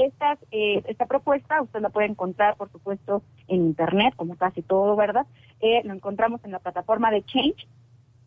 eh, 0.51 0.83
esta 0.85 1.07
propuesta 1.07 1.63
usted 1.63 1.81
la 1.81 1.89
puede 1.89 2.07
encontrar, 2.07 2.57
por 2.57 2.71
supuesto, 2.71 3.23
en 3.47 3.63
Internet, 3.63 4.13
como 4.15 4.37
casi 4.37 4.61
todo, 4.61 4.95
¿verdad? 4.95 5.27
Eh, 5.61 5.81
lo 5.85 5.95
encontramos 5.95 6.45
en 6.45 6.53
la 6.53 6.59
plataforma 6.59 7.11
de 7.11 7.25
Change. 7.25 7.67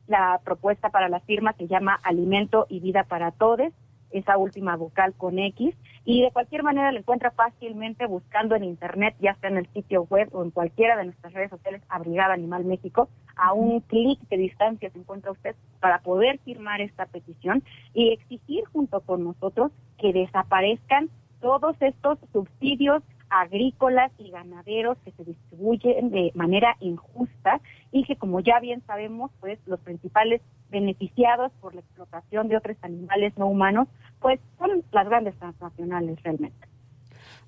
La 0.07 0.41
propuesta 0.43 0.89
para 0.89 1.09
la 1.09 1.19
firma 1.19 1.53
se 1.53 1.67
llama 1.67 1.99
Alimento 2.01 2.65
y 2.69 2.79
Vida 2.79 3.03
para 3.03 3.29
Todos 3.29 3.71
esa 4.11 4.37
última 4.37 4.75
vocal 4.75 5.13
con 5.15 5.39
X, 5.39 5.75
y 6.03 6.23
de 6.23 6.31
cualquier 6.31 6.63
manera 6.63 6.91
lo 6.91 6.99
encuentra 6.99 7.31
fácilmente 7.31 8.05
buscando 8.07 8.55
en 8.55 8.63
Internet, 8.63 9.15
ya 9.19 9.35
sea 9.35 9.49
en 9.49 9.57
el 9.57 9.67
sitio 9.73 10.03
web 10.09 10.29
o 10.31 10.43
en 10.43 10.51
cualquiera 10.51 10.97
de 10.97 11.05
nuestras 11.05 11.33
redes 11.33 11.49
sociales, 11.49 11.81
Abrigada 11.89 12.33
Animal 12.33 12.65
México, 12.65 13.09
a 13.35 13.53
un 13.53 13.81
clic 13.81 14.19
de 14.29 14.37
distancia 14.37 14.89
se 14.89 14.99
encuentra 14.99 15.31
usted 15.31 15.55
para 15.79 15.99
poder 15.99 16.39
firmar 16.39 16.81
esta 16.81 17.05
petición 17.05 17.63
y 17.93 18.11
exigir 18.13 18.65
junto 18.71 19.01
con 19.01 19.23
nosotros 19.23 19.71
que 19.97 20.13
desaparezcan 20.13 21.09
todos 21.39 21.75
estos 21.81 22.19
subsidios 22.31 23.03
agrícolas 23.31 24.11
y 24.19 24.29
ganaderos 24.29 24.97
que 25.05 25.11
se 25.13 25.23
distribuyen 25.23 26.11
de 26.11 26.31
manera 26.35 26.75
injusta 26.81 27.61
y 27.91 28.03
que 28.03 28.17
como 28.17 28.41
ya 28.41 28.59
bien 28.59 28.83
sabemos, 28.85 29.31
pues 29.39 29.57
los 29.65 29.79
principales 29.79 30.41
beneficiados 30.69 31.51
por 31.61 31.73
la 31.73 31.81
explotación 31.81 32.49
de 32.49 32.57
otros 32.57 32.77
animales 32.81 33.33
no 33.37 33.47
humanos, 33.47 33.87
pues 34.19 34.39
son 34.59 34.83
las 34.91 35.07
grandes 35.07 35.35
transnacionales 35.39 36.21
realmente. 36.21 36.67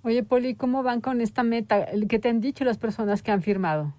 Oye, 0.03 0.23
Poli, 0.23 0.55
¿cómo 0.55 0.83
van 0.83 1.01
con 1.01 1.21
esta 1.21 1.43
meta? 1.43 1.85
¿Qué 2.09 2.19
te 2.19 2.29
han 2.29 2.41
dicho 2.41 2.63
las 2.63 2.77
personas 2.77 3.21
que 3.21 3.31
han 3.31 3.41
firmado? 3.41 3.93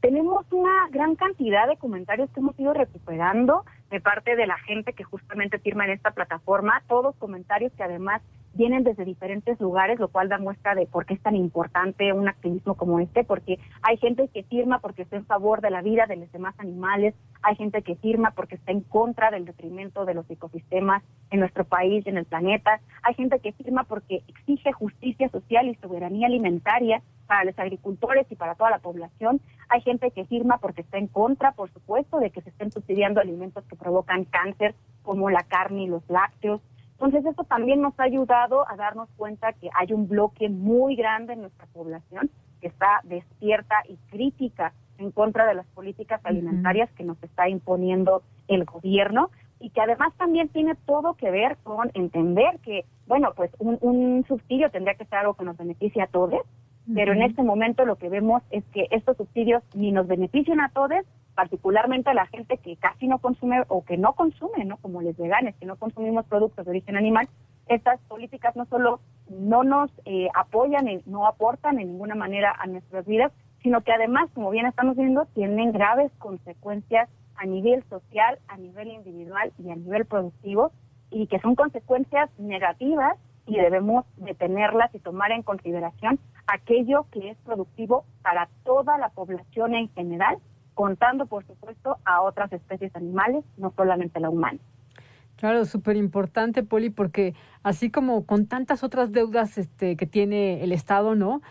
Tenemos 0.00 0.46
una 0.50 0.88
gran 0.90 1.14
cantidad 1.14 1.68
de 1.68 1.76
comentarios 1.76 2.30
que 2.30 2.40
hemos 2.40 2.58
ido 2.58 2.72
recuperando 2.72 3.64
de 3.90 4.00
parte 4.00 4.34
de 4.34 4.46
la 4.46 4.58
gente 4.58 4.92
que 4.92 5.04
justamente 5.04 5.58
firma 5.58 5.84
en 5.84 5.92
esta 5.92 6.12
plataforma, 6.12 6.82
todos 6.88 7.14
comentarios 7.16 7.72
que 7.72 7.82
además 7.82 8.22
vienen 8.54 8.84
desde 8.84 9.04
diferentes 9.04 9.60
lugares, 9.60 9.98
lo 9.98 10.08
cual 10.08 10.28
da 10.28 10.38
muestra 10.38 10.74
de 10.74 10.86
por 10.86 11.06
qué 11.06 11.14
es 11.14 11.22
tan 11.22 11.36
importante 11.36 12.12
un 12.12 12.28
activismo 12.28 12.74
como 12.74 13.00
este, 13.00 13.24
porque 13.24 13.58
hay 13.82 13.96
gente 13.98 14.28
que 14.28 14.42
firma 14.44 14.80
porque 14.80 15.02
está 15.02 15.16
en 15.16 15.26
favor 15.26 15.60
de 15.60 15.70
la 15.70 15.82
vida 15.82 16.06
de 16.06 16.16
los 16.16 16.32
demás 16.32 16.54
animales, 16.58 17.14
hay 17.42 17.56
gente 17.56 17.82
que 17.82 17.96
firma 17.96 18.32
porque 18.32 18.56
está 18.56 18.72
en 18.72 18.80
contra 18.80 19.30
del 19.30 19.44
detrimento 19.44 20.04
de 20.04 20.14
los 20.14 20.28
ecosistemas 20.30 21.02
en 21.30 21.40
nuestro 21.40 21.64
país 21.64 22.04
y 22.04 22.10
en 22.10 22.18
el 22.18 22.24
planeta, 22.24 22.80
hay 23.02 23.14
gente 23.14 23.38
que 23.38 23.52
firma 23.52 23.84
porque 23.84 24.22
exige 24.28 24.72
justicia 24.72 25.28
social 25.28 25.68
y 25.68 25.74
soberanía 25.76 26.26
alimentaria 26.26 27.02
para 27.30 27.44
los 27.44 27.56
agricultores 27.60 28.26
y 28.28 28.34
para 28.34 28.56
toda 28.56 28.70
la 28.70 28.80
población, 28.80 29.40
hay 29.68 29.80
gente 29.82 30.10
que 30.10 30.24
firma 30.24 30.58
porque 30.58 30.80
está 30.80 30.98
en 30.98 31.06
contra, 31.06 31.52
por 31.52 31.70
supuesto, 31.70 32.18
de 32.18 32.30
que 32.30 32.40
se 32.42 32.50
estén 32.50 32.72
subsidiando 32.72 33.20
alimentos 33.20 33.64
que 33.66 33.76
provocan 33.76 34.24
cáncer 34.24 34.74
como 35.04 35.30
la 35.30 35.44
carne 35.44 35.84
y 35.84 35.86
los 35.86 36.02
lácteos, 36.08 36.60
Entonces, 37.00 37.24
esto 37.24 37.44
también 37.44 37.80
nos 37.80 37.98
ha 37.98 38.02
ayudado 38.02 38.68
a 38.68 38.76
darnos 38.76 39.08
cuenta 39.16 39.54
que 39.54 39.70
hay 39.74 39.94
un 39.94 40.06
bloque 40.06 40.50
muy 40.50 40.96
grande 40.96 41.32
en 41.32 41.40
nuestra 41.40 41.66
población 41.72 42.30
que 42.60 42.66
está 42.66 43.00
despierta 43.04 43.76
y 43.88 43.96
crítica 44.10 44.74
en 44.98 45.10
contra 45.10 45.46
de 45.46 45.54
las 45.54 45.66
políticas 45.68 46.20
alimentarias 46.24 46.90
que 46.92 47.04
nos 47.04 47.16
está 47.22 47.48
imponiendo 47.48 48.22
el 48.48 48.66
gobierno 48.66 49.30
y 49.60 49.70
que 49.70 49.80
además 49.80 50.12
también 50.18 50.50
tiene 50.50 50.74
todo 50.74 51.14
que 51.14 51.30
ver 51.30 51.56
con 51.62 51.90
entender 51.94 52.58
que, 52.62 52.84
bueno, 53.06 53.32
pues 53.34 53.50
un, 53.58 53.78
un 53.80 54.26
subsidio 54.28 54.70
tendría 54.70 54.94
que 54.94 55.06
ser 55.06 55.20
algo 55.20 55.32
que 55.32 55.44
nos 55.46 55.56
beneficie 55.56 56.02
a 56.02 56.06
todos, 56.06 56.42
pero 56.94 57.14
en 57.14 57.22
este 57.22 57.42
momento 57.42 57.86
lo 57.86 57.96
que 57.96 58.10
vemos 58.10 58.42
es 58.50 58.62
que 58.74 58.88
estos 58.90 59.16
subsidios 59.16 59.62
ni 59.74 59.90
nos 59.90 60.06
benefician 60.06 60.60
a 60.60 60.68
todos, 60.68 61.06
particularmente 61.40 62.10
a 62.10 62.14
la 62.14 62.26
gente 62.26 62.58
que 62.58 62.76
casi 62.76 63.08
no 63.08 63.18
consume 63.18 63.62
o 63.68 63.82
que 63.82 63.96
no 63.96 64.12
consume, 64.12 64.66
¿no? 64.66 64.76
Como 64.76 65.00
les 65.00 65.16
veganes, 65.16 65.56
que 65.56 65.64
no 65.64 65.76
consumimos 65.76 66.26
productos 66.26 66.66
de 66.66 66.70
origen 66.70 66.98
animal, 66.98 67.30
estas 67.66 67.98
políticas 68.08 68.54
no 68.56 68.66
solo 68.66 69.00
no 69.30 69.64
nos 69.64 69.90
eh, 70.04 70.28
apoyan, 70.34 70.86
y 70.86 71.00
no 71.06 71.26
aportan 71.26 71.80
en 71.80 71.92
ninguna 71.92 72.14
manera 72.14 72.54
a 72.58 72.66
nuestras 72.66 73.06
vidas, 73.06 73.32
sino 73.62 73.80
que 73.80 73.90
además, 73.90 74.28
como 74.34 74.50
bien 74.50 74.66
estamos 74.66 74.98
viendo, 74.98 75.24
tienen 75.32 75.72
graves 75.72 76.12
consecuencias 76.18 77.08
a 77.36 77.46
nivel 77.46 77.82
social, 77.84 78.38
a 78.48 78.58
nivel 78.58 78.88
individual 78.88 79.50
y 79.64 79.70
a 79.70 79.76
nivel 79.76 80.04
productivo, 80.04 80.72
y 81.10 81.26
que 81.26 81.40
son 81.40 81.54
consecuencias 81.54 82.28
negativas 82.38 83.16
y 83.46 83.56
debemos 83.56 84.04
detenerlas 84.18 84.94
y 84.94 84.98
tomar 84.98 85.32
en 85.32 85.42
consideración 85.42 86.20
aquello 86.46 87.06
que 87.10 87.30
es 87.30 87.38
productivo 87.38 88.04
para 88.20 88.50
toda 88.62 88.98
la 88.98 89.08
población 89.08 89.74
en 89.74 89.88
general, 89.94 90.36
contando, 90.80 91.26
por 91.26 91.46
supuesto, 91.46 91.98
a 92.06 92.22
otras 92.22 92.50
especies 92.54 92.96
animales, 92.96 93.44
no 93.58 93.70
solamente 93.76 94.18
la 94.18 94.30
humana. 94.30 94.58
Claro, 95.36 95.66
súper 95.66 95.96
importante, 95.96 96.62
Poli, 96.62 96.88
porque 96.88 97.34
así 97.62 97.90
como 97.90 98.24
con 98.24 98.46
tantas 98.46 98.82
otras 98.82 99.12
deudas 99.12 99.58
este, 99.58 99.94
que 99.96 100.06
tiene 100.06 100.64
el 100.64 100.72
Estado, 100.72 101.14
¿no? 101.14 101.42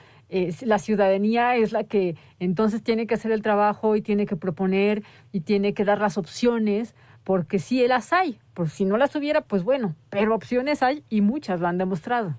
la 0.62 0.80
ciudadanía 0.80 1.56
es 1.56 1.72
la 1.72 1.84
que 1.84 2.16
entonces 2.40 2.84
tiene 2.84 3.06
que 3.06 3.16
hacer 3.16 3.32
el 3.32 3.44
trabajo 3.44 3.96
y 3.96 4.02
tiene 4.02 4.26
que 4.26 4.36
proponer 4.36 5.04
y 5.32 5.42
tiene 5.42 5.76
que 5.76 5.86
dar 5.86 6.00
las 6.00 6.18
opciones, 6.18 6.96
porque 7.24 7.60
sí 7.60 7.88
las 7.88 8.12
hay, 8.14 8.40
por 8.56 8.70
si 8.70 8.84
no 8.84 8.98
las 8.98 9.16
hubiera, 9.16 9.42
pues 9.42 9.64
bueno, 9.64 9.94
pero 10.10 10.34
opciones 10.34 10.82
hay 10.82 11.04
y 11.10 11.22
muchas 11.22 11.60
lo 11.60 11.68
han 11.68 11.78
demostrado. 11.78 12.36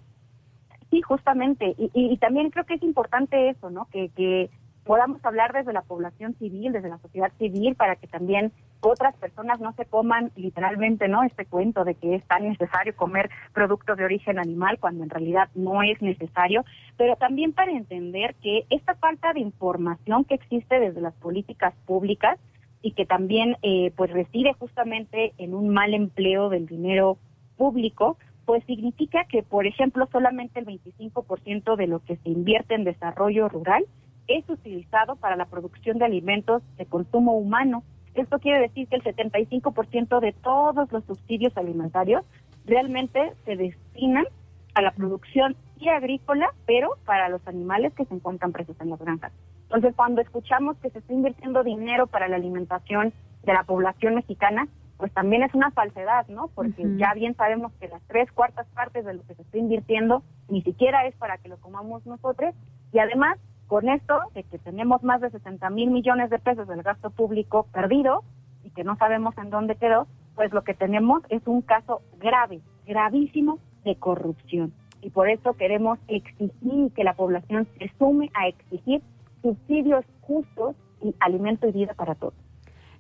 Sí, 0.91 1.03
justamente, 1.03 1.77
y, 1.79 1.91
y, 1.95 2.17
también 2.19 2.51
creo 2.51 2.65
que 2.65 2.75
es 2.75 2.83
importante 2.83 3.49
eso, 3.49 3.71
¿no? 3.71 3.87
Que, 3.93 4.09
que 4.09 4.51
podamos 4.85 5.25
hablar 5.25 5.53
desde 5.53 5.73
la 5.73 5.83
población 5.83 6.35
civil, 6.39 6.73
desde 6.73 6.89
la 6.89 6.99
sociedad 6.99 7.33
civil, 7.39 7.75
para 7.75 7.97
que 7.97 8.07
también 8.07 8.53
otras 8.81 9.15
personas 9.17 9.61
no 9.61 9.73
se 9.75 9.85
coman 9.85 10.33
literalmente, 10.37 11.07
¿no? 11.09 11.23
Este 11.23 11.45
cuento 11.45 11.85
de 11.85 11.95
que 11.95 12.15
es 12.15 12.25
tan 12.25 12.49
necesario 12.49 12.97
comer 12.97 13.31
productos 13.53 13.97
de 13.97 14.05
origen 14.05 14.39
animal 14.39 14.79
cuando 14.79 15.05
en 15.05 15.11
realidad 15.11 15.49
no 15.55 15.83
es 15.83 16.01
necesario, 16.01 16.65
pero 16.97 17.17
también 17.17 17.53
para 17.53 17.73
entender 17.73 18.35
que 18.43 18.65
esta 18.71 18.95
falta 18.95 19.33
de 19.33 19.41
información 19.41 20.25
que 20.25 20.35
existe 20.35 20.81
desde 20.81 21.01
las 21.01 21.15
políticas 21.15 21.75
públicas 21.87 22.39
y 22.83 22.93
que 22.93 23.05
también 23.05 23.57
eh, 23.63 23.93
pues 23.97 24.11
reside 24.11 24.55
justamente 24.55 25.35
en 25.37 25.55
un 25.55 25.69
mal 25.69 25.93
empleo 25.93 26.49
del 26.49 26.67
dinero 26.67 27.19
público, 27.57 28.17
pues 28.47 28.65
significa 28.65 29.25
que, 29.27 29.43
por 29.43 29.67
ejemplo, 29.67 30.09
solamente 30.11 30.59
el 30.59 30.67
25% 30.67 31.77
de 31.77 31.87
lo 31.87 32.01
que 32.01 32.17
se 32.17 32.31
invierte 32.31 32.75
en 32.75 32.85
desarrollo 32.85 33.49
rural 33.49 33.85
es 34.27 34.49
utilizado 34.49 35.17
para 35.17 35.37
la 35.37 35.47
producción 35.47 35.99
de 35.99 36.05
alimentos 36.05 36.62
de 36.77 36.87
consumo 36.87 37.37
humano. 37.37 37.83
Esto 38.15 38.39
quiere 38.39 38.61
decir 38.61 38.89
que 38.89 38.97
el 38.97 39.03
75% 39.03 40.21
de 40.21 40.33
todos 40.33 40.91
los 40.93 41.05
subsidios 41.05 41.57
alimentarios 41.57 42.25
realmente 42.65 43.33
se 43.45 43.57
destinan 43.57 44.27
a 44.75 44.83
la 44.83 44.93
producción 44.93 45.57
y 45.79 45.89
agrícola, 45.89 46.53
pero 46.67 46.91
para 47.07 47.29
los 47.29 47.47
animales 47.47 47.93
que 47.95 48.05
se 48.05 48.15
encuentran 48.15 48.53
presos 48.53 48.77
en 48.81 48.91
las 48.91 49.00
granjas. 49.00 49.33
Entonces, 49.62 49.95
cuando 49.97 50.21
escuchamos 50.21 50.77
que 50.79 50.91
se 50.91 50.99
está 50.99 51.12
invirtiendo 51.12 51.62
dinero 51.62 52.07
para 52.07 52.29
la 52.29 52.37
alimentación 52.37 53.12
de 53.45 53.53
la 53.53 53.62
población 53.65 54.17
mexicana, 54.17 54.69
pues 55.00 55.12
también 55.12 55.43
es 55.43 55.55
una 55.55 55.71
falsedad, 55.71 56.29
¿no? 56.29 56.49
Porque 56.49 56.85
ya 56.99 57.15
bien 57.15 57.35
sabemos 57.35 57.73
que 57.81 57.89
las 57.89 58.03
tres 58.03 58.31
cuartas 58.33 58.67
partes 58.75 59.05
de 59.05 59.15
lo 59.15 59.23
que 59.23 59.35
se 59.35 59.43
está 59.43 59.57
invirtiendo 59.57 60.23
ni 60.49 60.61
siquiera 60.62 61.07
es 61.07 61.17
para 61.17 61.39
que 61.39 61.49
lo 61.49 61.57
comamos 61.57 62.05
nosotros 62.05 62.55
y 62.93 62.99
además 62.99 63.39
con 63.71 63.89
esto 63.89 64.19
de 64.35 64.43
que 64.43 64.59
tenemos 64.59 65.05
más 65.05 65.21
de 65.21 65.31
60 65.31 65.71
mil 65.71 65.93
millones 65.93 66.29
de 66.29 66.41
pesos 66.41 66.67
del 66.67 66.83
gasto 66.83 67.11
público 67.11 67.69
perdido 67.73 68.25
y 68.65 68.71
que 68.71 68.83
no 68.83 68.97
sabemos 68.97 69.39
en 69.39 69.49
dónde 69.49 69.77
quedó, 69.77 70.09
pues 70.35 70.53
lo 70.53 70.65
que 70.65 70.75
tenemos 70.75 71.23
es 71.29 71.41
un 71.47 71.62
caso 71.62 72.03
grave, 72.19 72.62
gravísimo 72.85 73.61
de 73.85 73.95
corrupción. 73.95 74.73
Y 75.03 75.11
por 75.11 75.31
eso 75.31 75.53
queremos 75.53 76.00
exigir 76.09 76.91
que 76.97 77.05
la 77.05 77.15
población 77.15 77.69
se 77.79 77.93
sume 77.97 78.29
a 78.35 78.49
exigir 78.49 79.03
subsidios 79.41 80.05
justos 80.23 80.75
y 81.00 81.15
alimento 81.21 81.69
y 81.69 81.71
vida 81.71 81.95
para 81.95 82.17
todos 82.17 82.50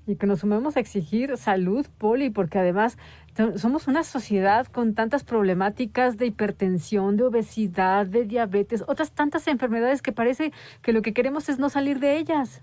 y 0.06 0.16
que 0.16 0.26
nos 0.26 0.40
sumemos 0.40 0.76
a 0.76 0.80
exigir 0.80 1.36
salud, 1.36 1.86
Poli, 1.98 2.30
porque 2.30 2.58
además 2.58 2.98
somos 3.56 3.86
una 3.86 4.02
sociedad 4.02 4.66
con 4.66 4.94
tantas 4.94 5.24
problemáticas 5.24 6.18
de 6.18 6.26
hipertensión, 6.26 7.16
de 7.16 7.24
obesidad, 7.24 8.06
de 8.06 8.24
diabetes, 8.24 8.84
otras 8.88 9.12
tantas 9.12 9.46
enfermedades 9.46 10.02
que 10.02 10.12
parece 10.12 10.52
que 10.82 10.92
lo 10.92 11.02
que 11.02 11.12
queremos 11.12 11.48
es 11.48 11.58
no 11.58 11.68
salir 11.68 12.00
de 12.00 12.18
ellas. 12.18 12.62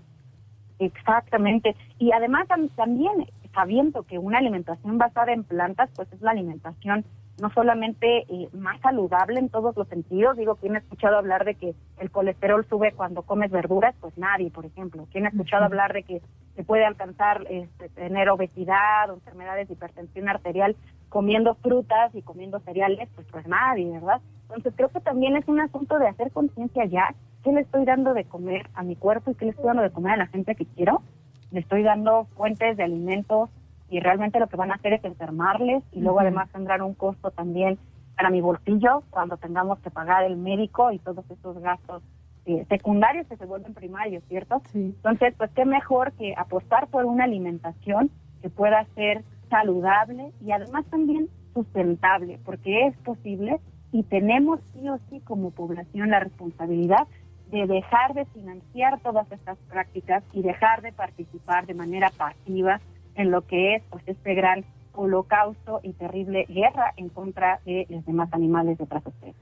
Exactamente. 0.79 1.75
Y 1.97 2.11
además 2.11 2.47
también 2.75 3.27
sabiendo 3.53 4.03
que 4.03 4.19
una 4.19 4.37
alimentación 4.37 4.97
basada 4.99 5.33
en 5.33 5.43
plantas, 5.43 5.89
pues 5.95 6.11
es 6.13 6.21
la 6.21 6.31
alimentación 6.31 7.05
no 7.41 7.51
solamente 7.51 8.25
eh, 8.29 8.49
más 8.53 8.79
saludable 8.81 9.39
en 9.39 9.49
todos 9.49 9.75
los 9.77 9.87
sentidos, 9.87 10.37
digo, 10.37 10.55
¿quién 10.55 10.75
ha 10.75 10.79
escuchado 10.79 11.17
hablar 11.17 11.45
de 11.45 11.55
que 11.55 11.75
el 11.99 12.11
colesterol 12.11 12.65
sube 12.67 12.93
cuando 12.93 13.21
comes 13.21 13.51
verduras? 13.51 13.95
Pues 14.01 14.17
nadie, 14.17 14.49
por 14.49 14.65
ejemplo. 14.65 15.07
¿Quién 15.11 15.25
ha 15.25 15.29
escuchado 15.29 15.65
hablar 15.65 15.93
de 15.93 16.03
que 16.03 16.21
se 16.55 16.63
puede 16.63 16.85
alcanzar 16.85 17.45
este, 17.49 17.89
tener 17.89 18.29
obesidad 18.29 19.09
o 19.09 19.15
enfermedades 19.15 19.67
de 19.67 19.75
hipertensión 19.75 20.29
arterial 20.29 20.75
comiendo 21.09 21.55
frutas 21.55 22.13
y 22.15 22.23
comiendo 22.23 22.59
cereales? 22.61 23.07
Pues 23.13 23.27
pues 23.31 23.47
nadie, 23.47 23.91
¿verdad? 23.91 24.19
Entonces 24.43 24.73
creo 24.75 24.89
que 24.89 25.01
también 25.01 25.37
es 25.37 25.47
un 25.47 25.59
asunto 25.59 25.99
de 25.99 26.07
hacer 26.07 26.31
conciencia 26.31 26.85
ya, 26.85 27.13
¿qué 27.43 27.51
le 27.51 27.61
estoy 27.61 27.85
dando 27.85 28.13
de 28.13 28.25
comer 28.25 28.67
a 28.73 28.83
mi 28.83 28.95
cuerpo 28.95 29.31
y 29.31 29.35
qué 29.35 29.45
le 29.45 29.51
estoy 29.51 29.65
dando 29.65 29.83
de 29.83 29.91
comer 29.91 30.13
a 30.13 30.17
la 30.17 30.27
gente 30.27 30.55
que 30.55 30.65
quiero? 30.65 31.03
Le 31.51 31.59
estoy 31.59 31.83
dando 31.83 32.25
fuentes 32.35 32.77
de 32.77 32.83
alimentos 32.83 33.49
y 33.89 33.99
realmente 33.99 34.39
lo 34.39 34.47
que 34.47 34.57
van 34.57 34.71
a 34.71 34.75
hacer 34.75 34.93
es 34.93 35.03
enfermarles 35.03 35.83
y 35.91 36.01
luego 36.01 36.19
además 36.19 36.49
tendrán 36.51 36.81
un 36.81 36.93
costo 36.93 37.31
también 37.31 37.77
para 38.15 38.29
mi 38.29 38.41
bolsillo 38.41 39.03
cuando 39.09 39.37
tengamos 39.37 39.79
que 39.79 39.91
pagar 39.91 40.23
el 40.23 40.37
médico 40.37 40.91
y 40.91 40.99
todos 40.99 41.29
esos 41.29 41.59
gastos 41.59 42.01
eh, 42.45 42.65
secundarios 42.69 43.27
que 43.27 43.37
se 43.37 43.45
vuelven 43.45 43.73
primarios, 43.73 44.23
¿cierto? 44.27 44.61
Entonces, 44.73 45.33
pues 45.37 45.51
qué 45.51 45.65
mejor 45.65 46.13
que 46.13 46.33
apostar 46.35 46.87
por 46.87 47.05
una 47.05 47.25
alimentación 47.25 48.09
que 48.41 48.49
pueda 48.49 48.85
ser 48.95 49.23
saludable 49.49 50.31
y 50.45 50.51
además 50.51 50.85
también 50.85 51.29
sustentable, 51.53 52.39
porque 52.43 52.87
es 52.87 52.97
posible 52.99 53.59
y 53.91 54.03
tenemos 54.03 54.59
sí 54.73 54.87
o 54.89 54.97
sí 55.09 55.19
como 55.21 55.51
población 55.51 56.09
la 56.09 56.19
responsabilidad 56.19 57.07
de 57.51 57.65
dejar 57.65 58.13
de 58.13 58.25
financiar 58.25 58.99
todas 59.01 59.31
estas 59.31 59.57
prácticas 59.69 60.23
y 60.33 60.41
dejar 60.41 60.81
de 60.81 60.91
participar 60.91 61.65
de 61.65 61.73
manera 61.73 62.11
pasiva 62.17 62.81
en 63.17 63.31
lo 63.31 63.45
que 63.45 63.75
es 63.75 63.83
pues 63.89 64.03
este 64.07 64.33
gran 64.33 64.63
holocausto 64.93 65.79
y 65.83 65.93
terrible 65.93 66.45
guerra 66.49 66.93
en 66.97 67.09
contra 67.09 67.59
de 67.65 67.85
los 67.89 68.05
demás 68.05 68.29
animales 68.31 68.77
de 68.77 68.85
otras 68.85 69.05
especies. 69.05 69.35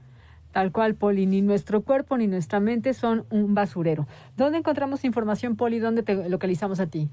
Tal 0.52 0.72
cual, 0.72 0.94
Poli, 0.94 1.26
ni 1.26 1.42
nuestro 1.42 1.82
cuerpo 1.82 2.16
ni 2.16 2.26
nuestra 2.26 2.60
mente 2.60 2.94
son 2.94 3.26
un 3.30 3.54
basurero. 3.54 4.06
¿Dónde 4.36 4.58
encontramos 4.58 5.04
información, 5.04 5.56
Poli? 5.56 5.78
¿Dónde 5.78 6.02
te 6.02 6.28
localizamos 6.28 6.80
a 6.80 6.86
ti? 6.86 7.10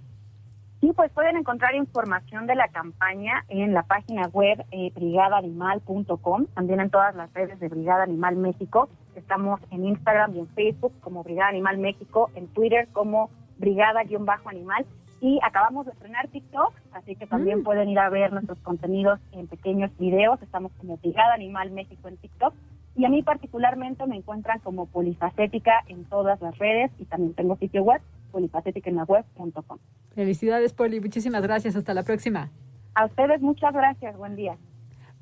Sí, 0.79 0.91
pues 0.93 1.11
pueden 1.11 1.37
encontrar 1.37 1.75
información 1.75 2.45
de 2.45 2.55
la 2.55 2.67
campaña 2.67 3.45
en 3.47 3.73
la 3.73 3.83
página 3.83 4.27
web 4.27 4.65
eh, 4.71 4.91
brigadaanimal.com, 4.93 6.45
también 6.53 6.81
en 6.81 6.89
todas 6.89 7.15
las 7.15 7.33
redes 7.33 7.59
de 7.59 7.69
Brigada 7.69 8.03
Animal 8.03 8.35
México. 8.35 8.89
Estamos 9.15 9.61
en 9.71 9.85
Instagram 9.85 10.35
y 10.35 10.39
en 10.39 10.47
Facebook 10.47 10.93
como 10.99 11.23
Brigada 11.23 11.49
Animal 11.49 11.77
México, 11.77 12.31
en 12.35 12.47
Twitter 12.47 12.87
como 12.91 13.29
Brigada-Animal 13.59 14.85
y 15.23 15.39
acabamos 15.41 15.85
de 15.85 15.93
estrenar 15.93 16.27
TikTok, 16.27 16.73
así 16.91 17.15
que 17.15 17.25
también 17.25 17.59
mm. 17.59 17.63
pueden 17.63 17.87
ir 17.87 17.97
a 17.97 18.09
ver 18.09 18.33
nuestros 18.33 18.59
contenidos 18.59 19.21
en 19.31 19.47
pequeños 19.47 19.89
videos. 19.97 20.41
Estamos 20.41 20.73
como 20.73 20.97
Brigada 20.97 21.33
Animal 21.33 21.71
México 21.71 22.09
en 22.09 22.17
TikTok. 22.17 22.53
Y 22.97 23.05
a 23.05 23.09
mí 23.09 23.23
particularmente 23.23 24.05
me 24.05 24.17
encuentran 24.17 24.59
como 24.59 24.85
polifacética 24.85 25.81
en 25.87 26.03
todas 26.03 26.41
las 26.41 26.57
redes 26.57 26.91
y 26.99 27.05
también 27.05 27.33
tengo 27.35 27.55
sitio 27.55 27.83
web, 27.83 28.01
polifacética.web.com. 28.33 29.77
Felicidades, 30.13 30.73
Poli. 30.73 30.99
Muchísimas 30.99 31.41
gracias. 31.41 31.77
Hasta 31.77 31.93
la 31.93 32.03
próxima. 32.03 32.49
A 32.93 33.05
ustedes 33.05 33.39
muchas 33.39 33.73
gracias. 33.73 34.17
Buen 34.17 34.35
día. 34.35 34.57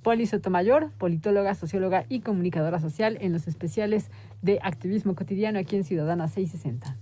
Poli 0.02 0.26
Sotomayor, 0.26 0.90
politóloga, 0.98 1.54
socióloga 1.54 2.06
y 2.10 2.22
comunicadora 2.22 2.80
social 2.80 3.20
en 3.22 3.34
los 3.34 3.48
especiales 3.48 4.10
de 4.42 4.58
activismo 4.64 5.14
cotidiano 5.14 5.60
aquí 5.60 5.76
en 5.76 5.84
Ciudadana 5.84 6.28
660. 6.28 6.98